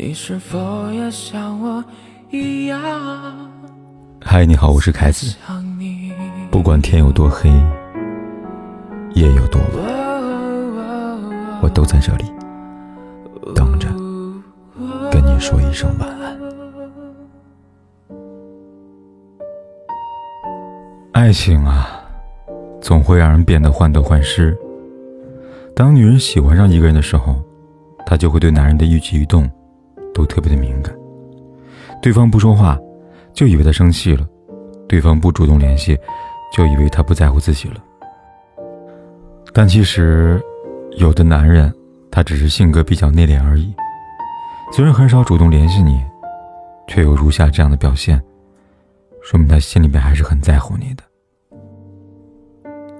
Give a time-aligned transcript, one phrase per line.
[0.00, 1.84] 你是否也像我
[2.30, 2.80] 一样？
[4.20, 5.36] 嗨，你好，我是凯子。
[6.52, 7.50] 不管天有多黑，
[9.14, 9.84] 夜有多晚，
[11.60, 12.26] 我都在这里
[13.56, 13.88] 等着
[15.10, 16.38] 跟你说一声晚安。
[21.10, 21.88] 爱情啊，
[22.80, 24.56] 总会让人变得患得患失。
[25.74, 27.34] 当女人喜欢上一个人的时候，
[28.06, 29.50] 她就会对男人的一举一动。
[30.18, 30.92] 都特别的敏感，
[32.02, 32.76] 对方不说话，
[33.32, 34.26] 就以为他生气了；
[34.88, 35.96] 对方不主动联系，
[36.52, 37.76] 就以为他不在乎自己了。
[39.52, 40.42] 但其实，
[40.96, 41.72] 有的男人
[42.10, 43.72] 他只是性格比较内敛而已，
[44.72, 46.02] 虽然很少主动联系你，
[46.88, 48.20] 却有如下这样的表现，
[49.22, 51.04] 说明他心里面还是很在乎你的。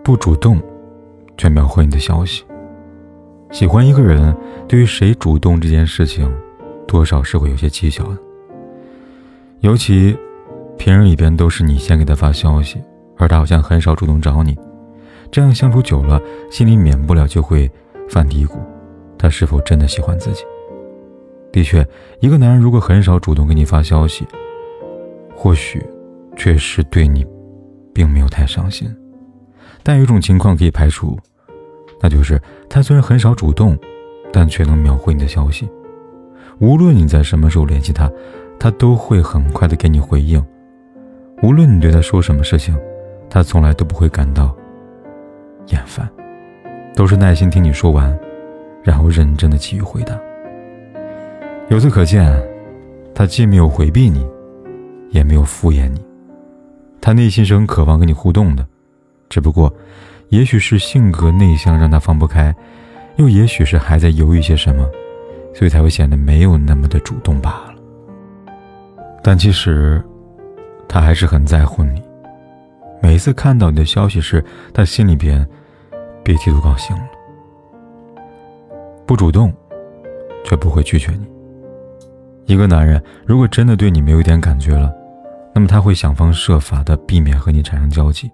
[0.04, 0.62] 不主动，
[1.36, 2.44] 却秒回你的消息。
[3.50, 4.36] 喜欢一个人，
[4.68, 6.32] 对于谁主动这件事情。
[6.88, 8.18] 多少是会有些蹊跷的，
[9.60, 10.16] 尤其
[10.78, 12.82] 平日里边都是你先给他发消息，
[13.18, 14.56] 而他好像很少主动找你，
[15.30, 16.18] 这样相处久了，
[16.50, 17.70] 心里免不了就会
[18.08, 18.58] 犯嘀咕：
[19.18, 20.42] 他是否真的喜欢自己？
[21.52, 21.86] 的确，
[22.20, 24.26] 一个男人如果很少主动给你发消息，
[25.36, 25.84] 或许
[26.36, 27.26] 确实对你
[27.92, 28.90] 并没有太上心，
[29.82, 31.18] 但有一种情况可以排除，
[32.00, 33.78] 那就是他虽然很少主动，
[34.32, 35.68] 但却能秒回你的消息。
[36.60, 38.10] 无论你在什么时候联系他，
[38.58, 40.44] 他都会很快的给你回应。
[41.42, 42.76] 无论你对他说什么事情，
[43.30, 44.54] 他从来都不会感到
[45.68, 46.08] 厌烦，
[46.96, 48.18] 都是耐心听你说完，
[48.82, 50.18] 然后认真的给予回答。
[51.68, 52.32] 由此可见，
[53.14, 54.26] 他既没有回避你，
[55.10, 56.04] 也没有敷衍你，
[57.00, 58.66] 他内心是很渴望跟你互动的，
[59.28, 59.72] 只不过，
[60.30, 62.52] 也许是性格内向让他放不开，
[63.16, 64.84] 又也许是还在犹豫些什么。
[65.54, 67.74] 所以才会显得没有那么的主动罢了。
[69.22, 70.02] 但其实，
[70.88, 72.02] 他还是很在乎你。
[73.00, 75.46] 每次看到你的消息时，他心里边
[76.22, 77.02] 别提多高兴了。
[79.06, 79.52] 不主动，
[80.44, 81.26] 却不会拒绝你。
[82.46, 84.92] 一个男人如果真的对你没有一点感觉了，
[85.54, 88.30] 那么他会想方设法的避免和你产生交集。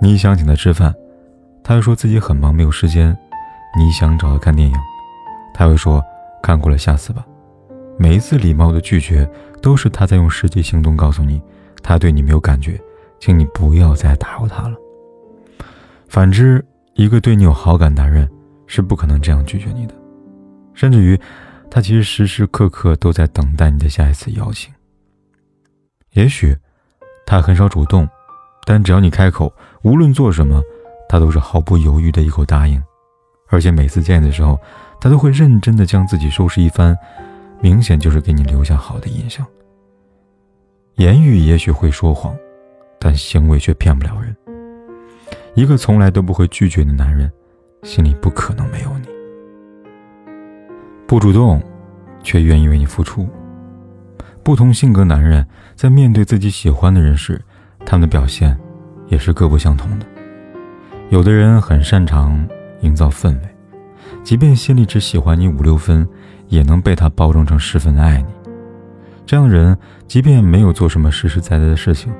[0.00, 0.94] 你想请他吃饭，
[1.62, 3.12] 他又说自己很忙没有时间；
[3.76, 4.74] 你想找他看电影，
[5.58, 6.00] 他会说。
[6.40, 7.26] 看过了，下次吧。
[7.98, 9.28] 每一次礼貌的拒绝，
[9.60, 11.42] 都是他在用实际行动告诉你，
[11.82, 12.80] 他对你没有感觉，
[13.18, 14.76] 请你不要再打扰他了。
[16.08, 16.64] 反之，
[16.94, 18.30] 一个对你有好感男人
[18.68, 19.94] 是不可能这样拒绝你的，
[20.74, 21.20] 甚至于，
[21.68, 24.72] 他其实时时刻刻都在等待你的下一次邀请。
[26.12, 26.56] 也许，
[27.26, 28.08] 他很少主动，
[28.64, 29.52] 但只要你开口，
[29.82, 30.62] 无论做什么，
[31.08, 32.80] 他都是毫不犹豫的一口答应，
[33.48, 34.56] 而且每次见你的时候。
[35.00, 36.96] 他都会认真的将自己收拾一番，
[37.60, 39.46] 明显就是给你留下好的印象。
[40.96, 42.34] 言语也许会说谎，
[42.98, 44.36] 但行为却骗不了人。
[45.54, 47.30] 一个从来都不会拒绝的男人，
[47.82, 49.08] 心里不可能没有你。
[51.06, 51.62] 不主动，
[52.22, 53.28] 却愿意为你付出。
[54.42, 57.40] 不同性格男人在面对自己喜欢的人时，
[57.86, 58.58] 他们的表现
[59.06, 60.06] 也是各不相同的。
[61.10, 62.48] 有的人很擅长
[62.80, 63.57] 营造氛围。
[64.28, 66.06] 即便心里只喜欢你五六分，
[66.48, 68.26] 也能被他包装成十分的爱你。
[69.24, 69.74] 这样的人，
[70.06, 72.12] 即便没有做什么实实在在的事情，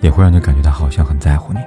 [0.00, 1.60] 也会让你感觉他好像很在乎你。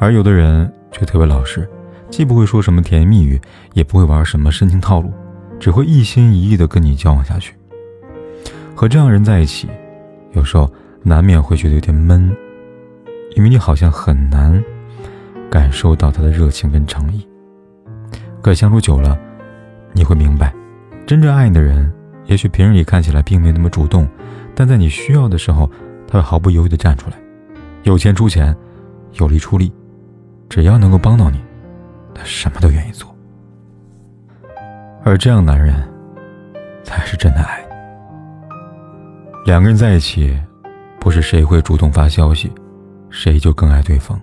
[0.00, 1.70] 而有的人却特别老实，
[2.10, 3.40] 既不会说什么甜言蜜语，
[3.72, 5.12] 也不会玩什么深情套路，
[5.60, 7.54] 只会一心一意的跟你交往下去。
[8.74, 9.68] 和这样人在一起，
[10.32, 10.68] 有时候
[11.04, 12.36] 难免会觉得有点闷，
[13.36, 14.60] 因为你好像很难
[15.48, 17.24] 感受到他的热情跟诚意。
[18.46, 19.18] 可相处久了，
[19.92, 20.54] 你会明白，
[21.04, 21.92] 真正爱你的人，
[22.26, 24.08] 也许平日里看起来并没那么主动，
[24.54, 25.68] 但在你需要的时候，
[26.06, 27.16] 他会毫不犹豫地站出来，
[27.82, 28.56] 有钱出钱，
[29.14, 29.72] 有力出力，
[30.48, 31.40] 只要能够帮到你，
[32.14, 33.12] 他什么都愿意做。
[35.02, 35.74] 而这样男人，
[36.84, 37.58] 才是真的爱。
[39.44, 40.40] 两个人在一起，
[41.00, 42.52] 不是谁会主动发消息，
[43.10, 44.16] 谁就更爱对方。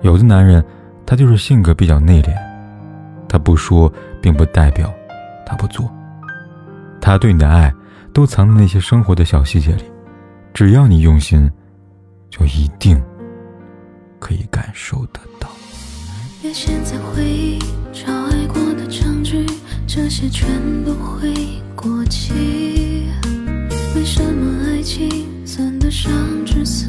[0.00, 0.64] 有的男人，
[1.04, 2.34] 他就是性格比较内敛。
[3.34, 3.92] 他不说，
[4.22, 4.94] 并不代表
[5.44, 5.92] 他不做。
[7.00, 7.74] 他对你的爱，
[8.12, 9.82] 都藏在那些生活的小细节里。
[10.52, 11.50] 只要你用心，
[12.30, 13.02] 就一定
[14.20, 15.50] 可以感受得到。
[16.40, 17.58] 别现在回忆
[17.92, 19.44] 找爱过的证据，
[19.84, 20.48] 这些全
[20.84, 21.34] 都会
[21.74, 23.08] 过期。
[23.96, 26.12] 为什么爱情算得上
[26.46, 26.86] 至死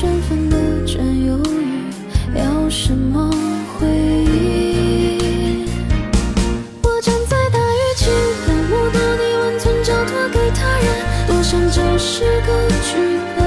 [0.00, 0.56] 身份的
[0.86, 0.94] 占
[1.26, 1.90] 有欲
[2.36, 3.28] 要什么
[3.74, 5.66] 回应
[6.84, 8.06] 我站在大雨倾
[8.46, 10.86] 盆目睹你温存交托给他人
[11.26, 12.94] 多想这是个剧
[13.36, 13.44] 本。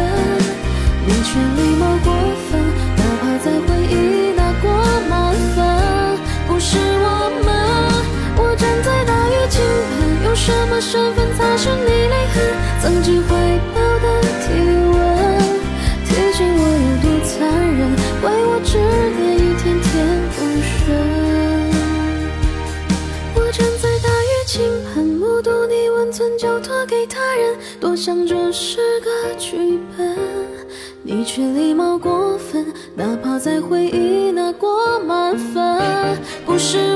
[1.07, 2.11] 你却礼貌过
[2.49, 2.59] 分
[2.97, 4.69] 哪怕在回忆拿过
[5.09, 5.57] 满分。
[6.49, 7.47] 不是我们
[8.35, 12.43] 我站在大雨倾盆用什么身份擦去你泪痕？
[12.81, 13.29] 曾经怀
[13.73, 13.90] 抱
[27.91, 30.15] 我，想这是个剧本，
[31.03, 32.65] 你却礼貌过分，
[32.95, 36.17] 哪怕在回忆拿过满分。
[36.45, 36.95] 不是